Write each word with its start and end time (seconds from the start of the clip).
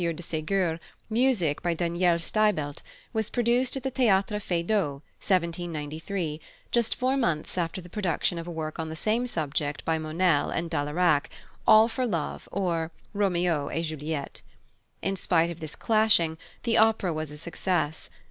de 0.01 0.13
Ségur, 0.23 0.79
music 1.11 1.61
by 1.61 1.75
+Daniel 1.75 2.17
Steibelt+, 2.17 2.81
was 3.13 3.29
produced 3.29 3.77
at 3.77 3.83
the 3.83 3.91
Theatre 3.91 4.39
Feydeau, 4.39 5.03
1793, 5.21 6.41
just 6.71 6.95
four 6.95 7.15
months 7.15 7.55
after 7.55 7.81
the 7.81 7.87
production 7.87 8.39
of 8.39 8.47
a 8.47 8.51
work 8.51 8.79
on 8.79 8.89
the 8.89 8.95
same 8.95 9.27
subject 9.27 9.85
by 9.85 9.99
Monnel 9.99 10.49
and 10.49 10.71
Dalayrac, 10.71 11.25
All 11.67 11.87
for 11.87 12.07
Love, 12.07 12.49
or 12.51 12.89
Roméo 13.15 13.69
et 13.71 13.83
Juliette. 13.83 14.41
In 15.03 15.15
spite 15.15 15.51
of 15.51 15.59
this 15.59 15.75
clashing, 15.75 16.39
the 16.63 16.77
opera 16.79 17.13
was 17.13 17.29
a 17.29 17.37
success. 17.37 18.09